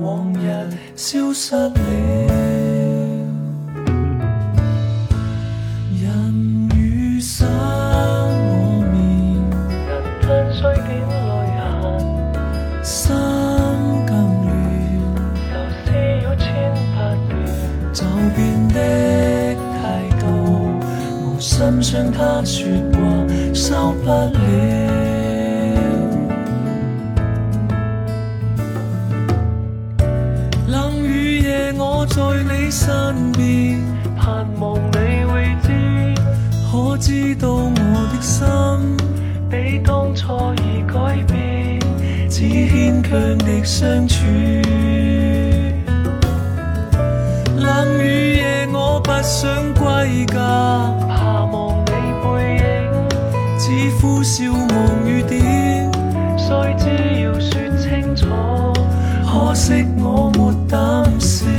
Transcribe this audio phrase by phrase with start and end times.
[0.00, 2.57] 往日消失了。
[40.18, 40.94] 比当初已改
[41.28, 41.78] 变，
[42.28, 44.24] 只牵强的相处。
[47.56, 50.36] 冷雨夜，我不想归家。
[51.08, 51.92] 怕望你
[52.24, 52.66] 背影，
[53.58, 55.92] 只呼啸望雨點，
[56.36, 58.26] 须知要说清楚。
[59.24, 60.76] 可惜我沒膽
[61.20, 61.57] 試。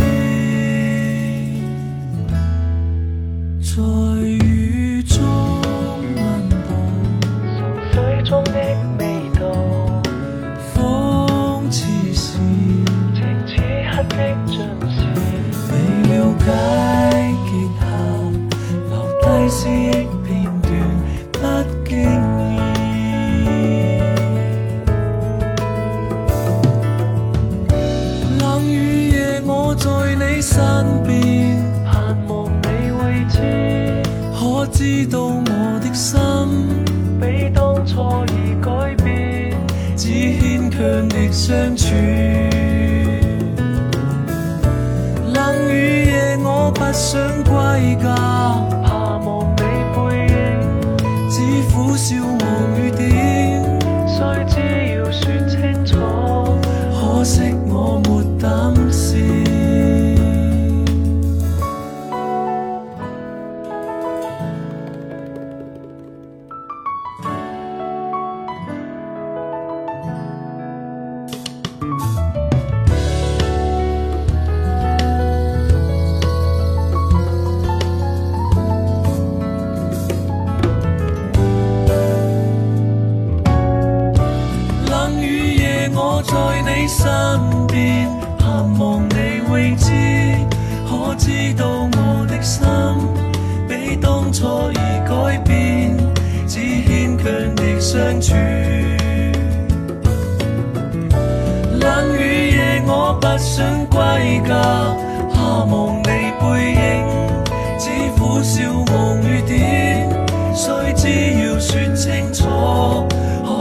[111.00, 111.08] 只
[111.46, 113.08] 要说清楚。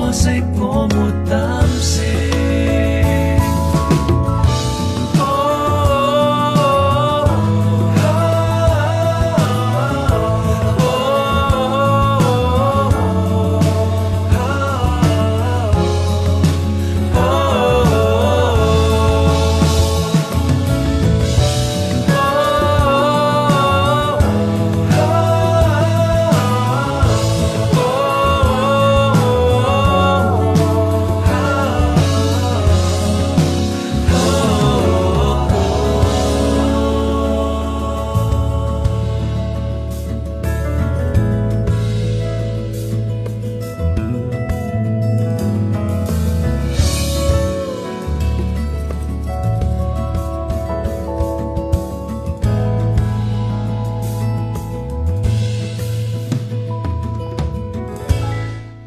[0.09, 1.68] 可惜我没胆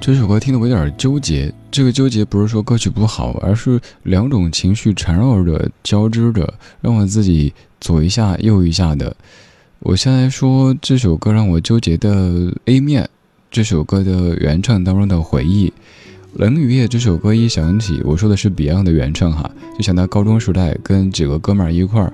[0.02, 6.52] 这首歌听得我有点纠结，这个纠结不是说歌曲不好，而是两种情绪缠绕着、交织着，
[6.82, 9.16] 让我自己左一下右一下的。
[9.78, 13.08] 我先来说这首歌让我纠结的 A 面，
[13.52, 15.70] 这首歌的原唱当中的回忆。
[16.34, 22.12] 《冷雨夜》这首歌一响起，我说的是 Beyond 的原唱哈，就想到高中时代跟几个哥们儿一块儿，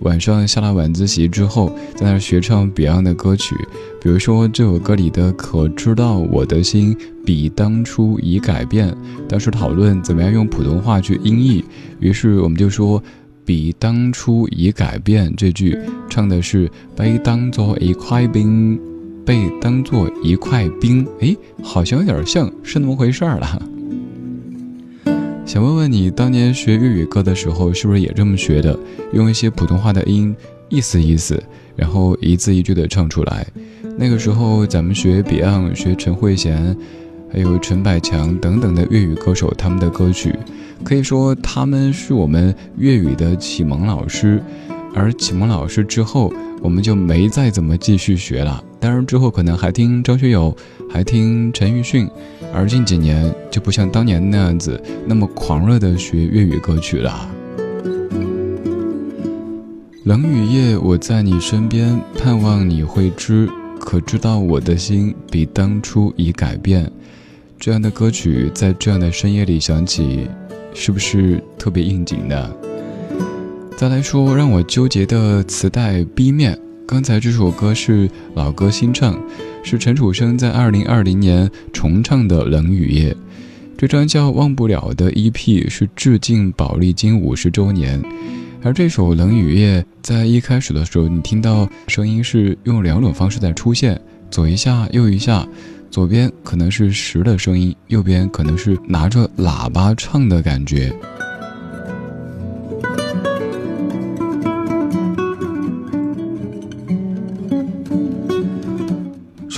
[0.00, 3.54] 晚上下了晚自习之后，在那儿学唱 Beyond 的歌曲，
[4.00, 8.96] 比如说这首歌里的“可知道我的心比当初已改变”，
[9.28, 11.64] 当时讨论怎么样用普通话去音译，
[11.98, 13.02] 于是我们就说
[13.44, 15.76] “比当初已改变”这句
[16.08, 18.78] 唱的是“被当作一块冰”。
[19.26, 23.62] 被当做一块冰，哎，好像有点像是那么回事儿了。
[25.48, 28.78] 想问问你，当年学粤语歌的时候，是不是也这么学的？
[29.14, 30.36] 用一些普通话的音，
[30.68, 31.42] 意思意思，
[31.74, 33.46] 然后一字一句的唱出来。
[33.96, 36.76] 那个时候，咱们学 Beyond，学陈慧娴，
[37.32, 40.36] 还有陈百强等等的粤语歌手，他们的歌曲，
[40.84, 44.42] 可以说他们是我们粤语的启蒙老师。
[44.94, 48.62] 而启蒙老师之后，我们就没再怎么继续学了。
[48.80, 50.56] 当然之后可能还听张学友，
[50.88, 52.08] 还听陈奕迅，
[52.52, 57.28] 而近几年就不像当年那样子那么狂热的学粤语歌曲了。
[60.04, 63.48] 冷雨夜，我在你身边，盼望你会知，
[63.78, 66.90] 可知道我的心比当初已改变。
[67.58, 70.28] 这样的歌曲在这样的深夜里响起，
[70.72, 72.50] 是不是特别应景呢？
[73.78, 79.16] 再来说让我纠结的磁带 B 面，刚才这首歌是老歌新唱，
[79.62, 83.12] 是陈楚生在二零二零年重唱的《冷雨夜》。
[83.76, 88.02] 这张叫《忘不了》的 EP 是致敬宝丽金五十周年，
[88.64, 95.46] 而这首《冷雨夜》在一开始的时候，你听到声音是用两种方式在出现，左一下右一下，
[95.88, 100.92] 左边可能是实的声音，右边可能是拿着喇叭唱的感觉。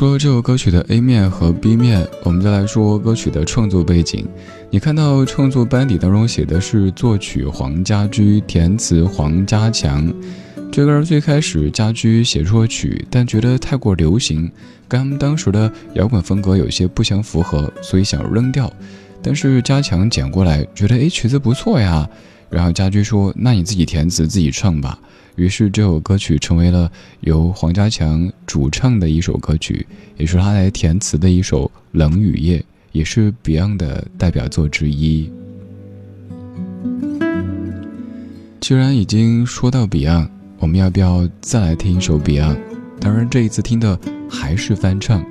[0.00, 4.26] 说这首歌曲的 A 面和 B 面，我们再来说歌曲的创作背景。
[4.70, 10.10] 你看到创作班底当中写的是作曲黄家驹，填词黄家强。
[10.72, 14.50] 这歌最开始家驹写出了曲，但觉得太过流行，
[14.88, 18.72] 跟当时的摇滚风格有些不相符合，所以想扔掉。
[19.22, 22.08] 但是家强捡过来，觉得诶曲子不错呀。
[22.50, 24.98] 然后家驹说：“那你自己填词，自己唱吧。”
[25.36, 29.86] 于是这首歌曲成为了由黄家强主唱的一首歌曲，
[30.18, 32.58] 也是他来填词的一首《冷雨夜》，
[32.92, 35.30] 也是 Beyond 的代表作之一。
[38.60, 42.58] 既然已经说到 Beyond，我们要不要再来听一首 Beyond？
[43.00, 43.98] 当然，这一次听的
[44.28, 45.24] 还是翻唱。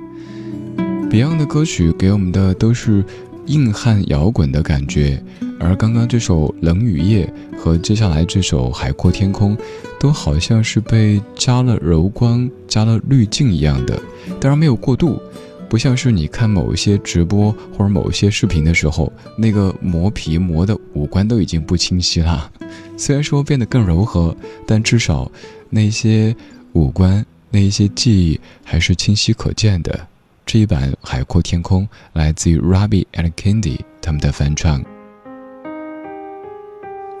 [1.08, 3.04] Beyond 的歌曲给我们的都是
[3.46, 5.22] 硬汉摇滚的感觉。
[5.58, 9.56] 而刚刚这首《冷雨夜》和接下来这首《海阔天空》，
[9.98, 14.00] 都好像是被加了柔光、加了滤镜一样的，
[14.40, 15.20] 当然没有过度，
[15.68, 22.50] 不像是你看某一些直播或者某一些视频的时候，那个磨皮磨的五官都已经不清晰了。
[22.96, 24.34] 虽然说变得更柔和，
[24.66, 25.30] 但至少
[25.68, 26.34] 那些
[26.72, 30.06] 五官、那一些记忆还是清晰可见的。
[30.52, 34.84] 这一版《海阔天空》来自于 Robbie and Candy 他们的翻唱。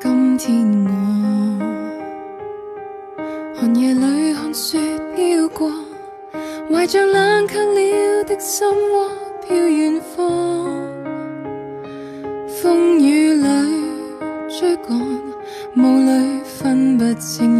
[0.00, 0.90] 今天我
[3.54, 4.80] 寒夜里看雪
[5.14, 5.70] 飘过，
[6.72, 9.08] 怀着冷却了的心窝
[9.46, 10.66] 飘远方。
[12.48, 13.46] 风雨里
[14.48, 15.00] 追赶，
[15.76, 17.59] 雾里分不清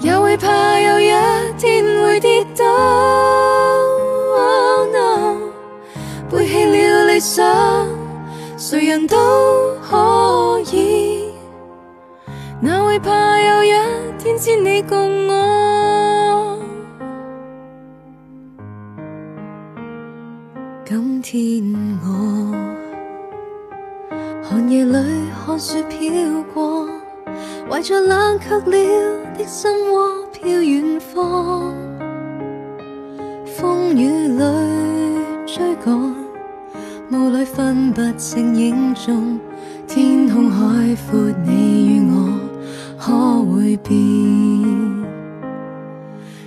[0.00, 1.10] 也会怕有一
[1.58, 2.64] 天会跌倒。
[6.30, 7.88] 背弃了理想，
[8.58, 9.16] 谁人都
[9.82, 11.32] 可以。
[12.60, 13.72] 哪会怕有一
[14.18, 16.58] 天只你共我？
[20.84, 21.74] 今天
[22.04, 22.06] 我
[24.42, 24.92] 寒夜里
[25.46, 25.98] 看雪飘
[26.52, 26.67] 过。
[27.70, 28.62] 怀着冷却了
[29.36, 31.74] 的心窝飘远方，
[33.44, 34.42] 风雨里
[35.46, 35.94] 追赶，
[37.12, 39.38] 雾里分不清影踪。
[39.86, 42.40] 天空海阔，你与我
[42.98, 43.12] 可
[43.52, 43.98] 会变？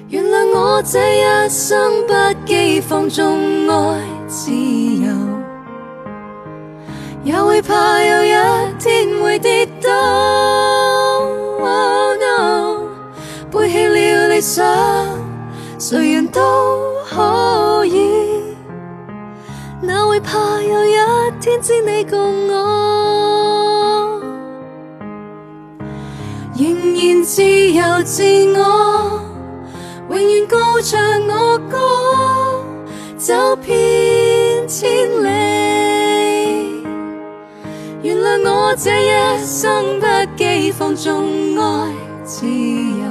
[0.09, 2.13] 原谅我这一生不
[2.45, 5.13] 羁放纵爱自由，
[7.23, 8.33] 也会怕有一
[8.79, 10.70] 天会跌倒。
[15.91, 16.39] 谁人都
[17.03, 18.45] 可以，
[19.81, 20.95] 哪会怕有一
[21.41, 24.21] 天只你共我？
[26.55, 28.23] 仍然自由自
[28.57, 29.19] 我，
[30.11, 31.77] 永远高唱我歌，
[33.17, 34.89] 走遍千
[35.21, 36.85] 里。
[38.01, 39.09] 原谅我这一
[39.45, 40.07] 生不
[40.41, 41.25] 羁放纵
[41.59, 41.93] 爱
[42.23, 43.10] 自由，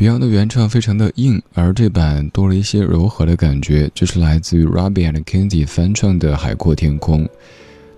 [0.00, 7.24] Beyond 的原唱非常的硬，而这版多了一些柔和的感觉，这是来自于 Robbie and Kenzie 翻唱的《海阔天空》。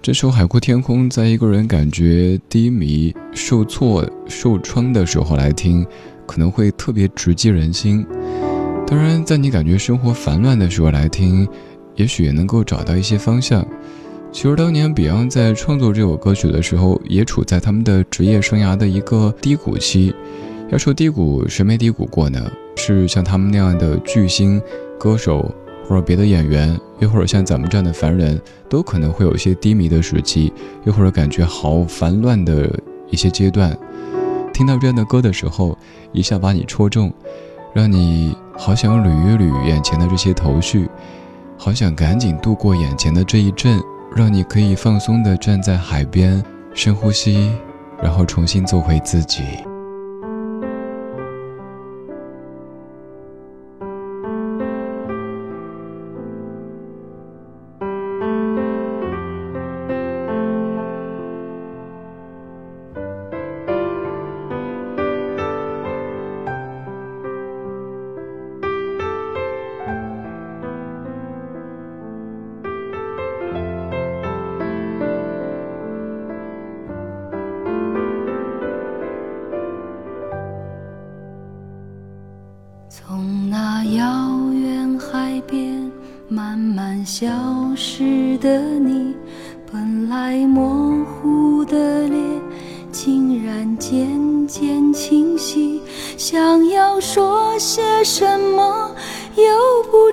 [0.03, 5.87] 这首《海阔天空》在一个人感觉低迷、受挫、受创的时候来听，
[6.27, 8.05] 可能会特别直击人心。
[8.85, 11.47] 当然，在你感觉生活烦乱的时候来听，
[11.95, 13.65] 也许也能够找到一些方向。
[14.33, 20.13] 其实当年 Beyond 在创作这首歌曲的时候，也处在他们的职业生涯的一个低谷期。
[20.73, 22.51] 要说低谷，谁没低谷过呢？
[22.77, 24.59] 是像他们那样的巨星、
[24.99, 25.55] 歌手，
[25.87, 30.51] 或者别的演员，又或者像咱们这样的凡人，都可能会有一些低迷的时期，
[30.85, 32.75] 又或者感觉好烦乱的
[33.11, 33.77] 一些阶段。
[34.55, 35.77] 听到这样的歌的时候，
[36.11, 37.13] 一下把你戳中，
[37.75, 40.89] 让你好想捋一捋眼前的这些头绪，
[41.59, 43.79] 好想赶紧度过眼前的这一阵，
[44.17, 47.51] 让你可以放松地站在海边，深呼吸，
[48.03, 49.43] 然后重新做回自己。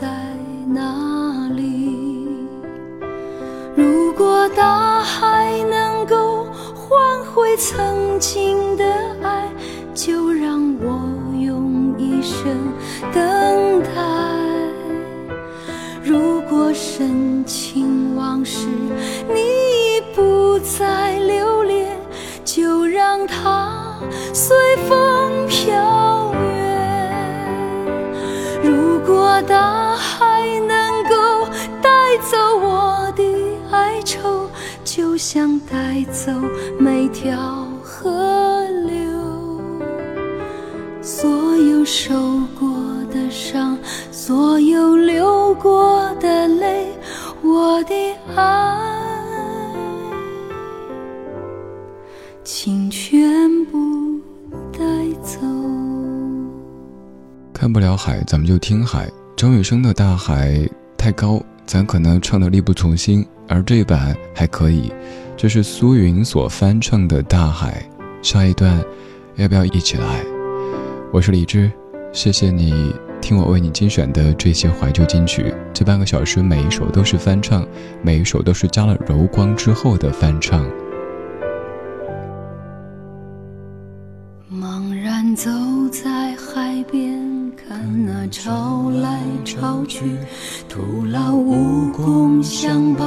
[0.00, 0.08] 在
[0.66, 2.26] 哪里？
[3.76, 8.84] 如果大海能够换回曾经的
[9.22, 9.46] 爱，
[9.94, 10.98] 就让我
[11.38, 12.56] 用一生
[13.12, 13.90] 等待。
[16.02, 18.66] 如果深情往事
[19.28, 21.98] 你已不再留恋，
[22.44, 23.94] 就让它
[24.32, 24.56] 随
[24.88, 26.42] 风飘远。
[28.62, 29.81] 如果大
[35.24, 36.32] 想带走
[36.80, 39.62] 每条河流。
[41.00, 42.12] 所有受
[42.58, 42.68] 过
[43.08, 43.78] 的伤，
[44.10, 46.88] 所有流过的泪，
[47.40, 47.94] 我的
[48.34, 48.76] 爱，
[52.42, 54.18] 请全部
[54.72, 54.80] 带
[55.22, 55.38] 走。
[57.52, 59.08] 看不了海，咱们就听海。
[59.36, 60.48] 张雨生的《大海》
[60.98, 64.90] 太高，咱可能唱的力不从心，而这版还可以。
[65.36, 67.86] 这是苏云所翻唱的《大海》，
[68.26, 68.82] 下一段
[69.36, 70.24] 要不要一起来？
[71.12, 71.70] 我是李志，
[72.12, 75.54] 谢谢你听我为你精选的这些怀旧金曲。
[75.74, 77.66] 这半个小时每一首都是翻唱，
[78.02, 80.64] 每一首都是加了柔光之后的翻唱。
[84.50, 85.50] 茫然走
[85.90, 90.16] 在海边，看那潮来潮去，
[90.68, 93.04] 徒劳无功，想把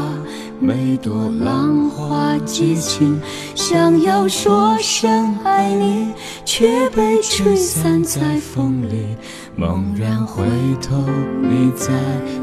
[0.59, 3.19] 每朵浪花记清。
[3.55, 6.13] 想要说声爱你，
[6.45, 9.15] 却被吹散在风里。
[9.55, 10.43] 猛然回
[10.81, 11.03] 头，
[11.41, 11.91] 你在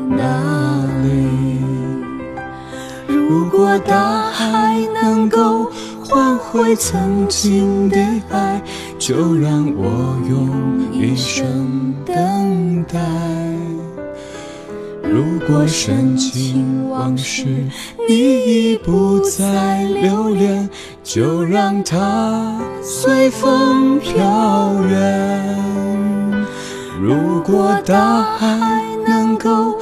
[0.09, 1.29] 哪里？
[3.09, 5.71] 如如果大海能够
[6.13, 7.97] 换回曾经的
[8.29, 8.63] 爱，
[8.99, 13.01] 就让我用一生等待。
[15.03, 17.47] 如果深情往事
[18.07, 20.69] 你已不再留恋，
[21.03, 26.45] 就让它随风飘远。
[27.01, 29.79] 如果大海能够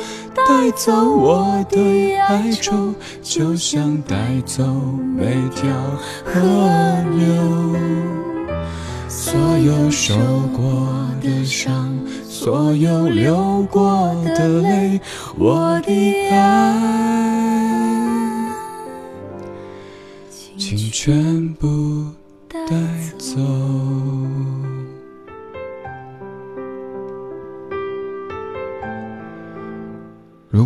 [0.51, 2.93] 带走我的哀愁，
[3.23, 4.65] 就像带走
[5.17, 5.71] 每条
[6.25, 6.41] 河
[7.17, 7.79] 流。
[9.09, 10.17] 所有受
[10.53, 10.89] 过
[11.23, 11.97] 的伤，
[12.29, 15.01] 所有流过的泪，
[15.39, 16.75] 我的爱，
[20.59, 22.07] 请全部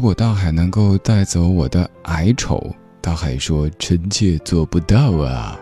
[0.05, 2.63] 如果大海能够带走我的哀愁，
[3.01, 5.59] 大海说：“臣妾做不到啊。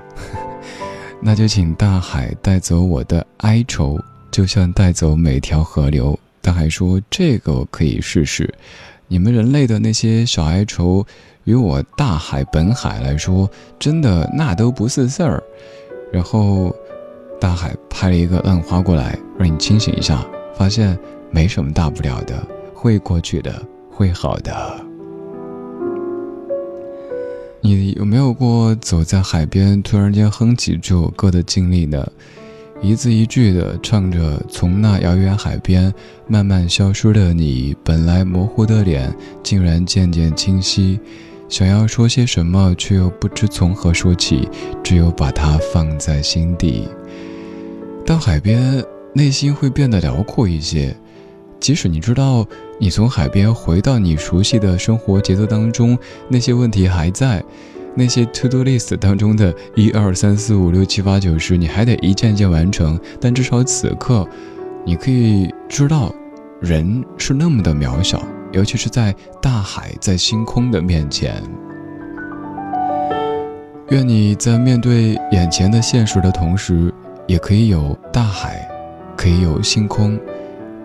[1.23, 3.97] ”那就请大海带走我的哀愁，
[4.33, 6.19] 就像带走每条河流。
[6.41, 8.53] 大海说：“这个我可以试试。
[9.07, 11.07] 你们人类的那些小哀愁，
[11.45, 15.41] 与我大海本海来说，真的那都不是事儿。”
[16.13, 16.75] 然后，
[17.41, 20.99] 大海拍了一个浪花过来，让你清醒一下，发现
[21.31, 22.45] 没什么大不了的，
[22.75, 23.65] 会过去的。
[23.93, 24.85] 会好的。
[27.61, 32.05] 你有没有过走在海边，突然间哼起这首歌的经历呢？
[32.81, 35.95] 一字一句的唱着，从那遥远海边
[36.27, 40.99] 慢慢消失的你，本来模糊的脸，竟然渐渐清晰。
[41.49, 44.49] 想要说些什么，却又不知从何说起，
[44.83, 46.89] 只有把它放在心底。
[48.05, 50.97] 到海边，内心会变得辽阔一些。
[51.61, 52.45] 即使你知道，
[52.79, 55.97] 你从海边回到你熟悉的生活节奏当中，
[56.29, 57.43] 那些问题还在，
[57.95, 62.99] 那些 to do list 当中的一二三四五六七八九十，你还得一件件完成。
[63.21, 64.27] 但至少此刻，
[64.85, 66.13] 你可以知道，
[66.61, 68.21] 人是那么的渺小，
[68.53, 71.41] 尤其是在大海、在星空的面前。
[73.91, 76.93] 愿你在面对眼前的现实的同时，
[77.29, 78.69] 也可以有大海，
[79.17, 80.19] 可以有星空。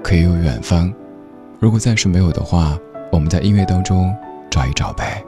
[0.04, 0.94] 可以有远方，
[1.60, 2.78] 如果暂时没有的话，
[3.12, 4.14] 我们在音乐当中
[4.48, 5.24] 找一找呗。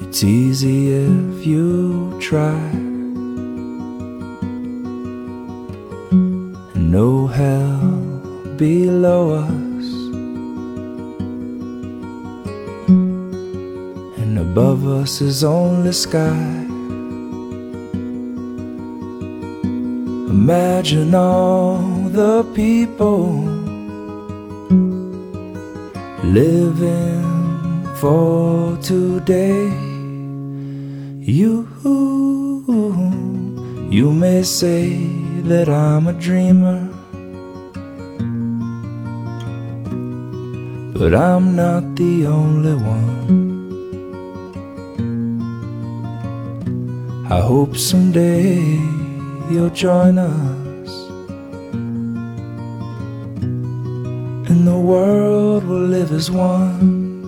[0.00, 2.58] It's easy if you try.
[6.74, 9.59] And no hell below us.
[14.61, 16.45] Above us is only sky.
[20.37, 21.79] Imagine all
[22.19, 23.25] the people
[26.39, 27.25] living
[28.01, 29.65] for today.
[31.37, 31.67] You,
[33.89, 34.83] you may say
[35.49, 36.79] that I'm a dreamer,
[40.93, 43.50] but I'm not the only one.
[47.31, 48.59] I hope someday
[49.49, 50.91] you'll join us
[54.49, 57.23] and the world will live as one.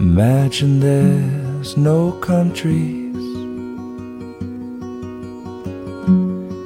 [0.00, 3.14] Imagine there's no countries.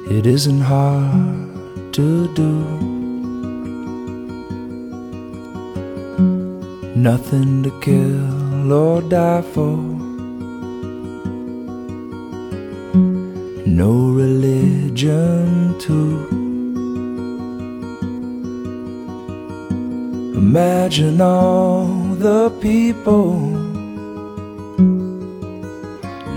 [0.09, 2.65] It isn't hard to do.
[6.95, 9.77] Nothing to kill or die for.
[13.65, 13.91] No
[14.23, 16.17] religion, too.
[20.35, 23.33] Imagine all the people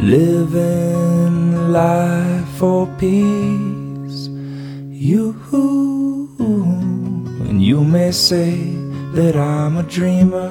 [0.02, 4.28] living life for peace.
[4.90, 5.34] You
[7.48, 8.52] and you may say
[9.12, 10.50] that I'm a dreamer,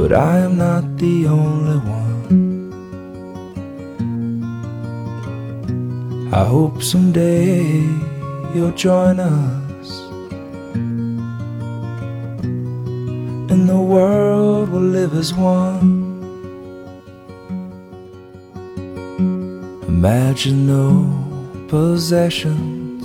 [0.00, 2.72] but I am not the only one.
[6.32, 7.84] I hope someday
[8.54, 9.88] you'll join us.
[13.50, 15.90] And the world will live as one.
[19.86, 20.88] Imagine no
[21.68, 23.04] possessions.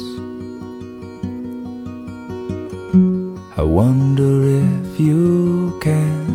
[3.58, 4.32] I wonder
[4.64, 6.35] if you can.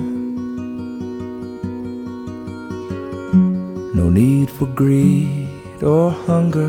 [4.60, 5.48] For greed
[5.82, 6.68] or hunger.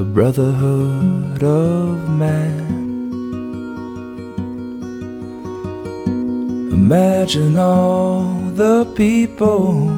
[0.00, 2.62] A brotherhood of man.
[6.70, 8.22] Imagine all
[8.54, 9.90] the people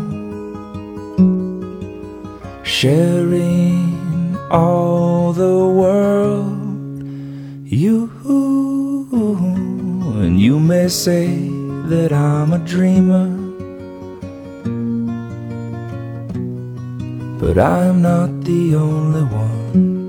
[2.63, 7.05] sharing all the world.
[7.67, 8.11] You
[10.25, 11.27] and you may say
[11.93, 13.29] that I'm a dreamer,
[17.39, 20.05] but I'm not the only one.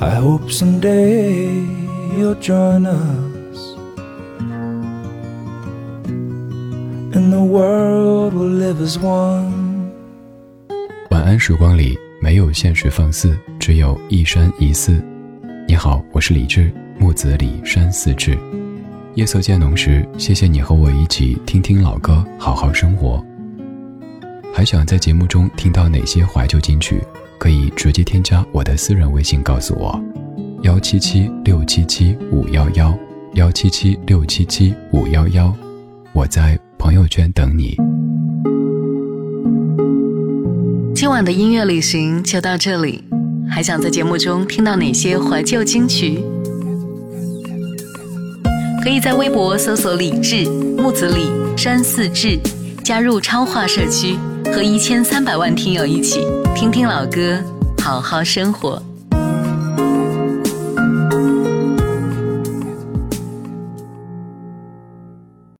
[0.00, 1.64] I hope someday
[2.16, 3.74] you'll join us.
[7.14, 9.90] And the world will live as one.
[11.10, 15.02] 晚安时光里没有现实放肆，只有一山一寺。
[15.66, 18.38] 你好，我是李志，木子李山寺志。
[19.14, 23.24] 夜色渐浓时，谢谢你和我一起听听老歌，好好生活。
[24.56, 26.98] 还想在节目中听到哪些怀旧金曲？
[27.38, 30.02] 可以直接添加我的私人微信告诉我，
[30.62, 32.98] 幺七七六七七五幺幺，
[33.34, 35.54] 幺七七六七七五幺幺，
[36.14, 37.76] 我在朋友圈等你。
[40.94, 43.04] 今晚的音乐旅行就到这里，
[43.50, 46.18] 还想在节目中听到哪些怀旧金曲？
[48.82, 51.26] 可以在微博搜索“李志木子李
[51.58, 52.38] 山寺志”，
[52.82, 54.16] 加入超话社区，
[54.52, 57.38] 和一千三百万听友一起听听老歌，
[57.82, 58.82] 好好生活。